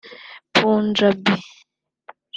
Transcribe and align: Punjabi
Punjabi 0.53 1.31